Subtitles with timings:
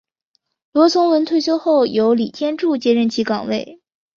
[0.71, 3.81] 罗崇文退休后由李天柱接任其岗位。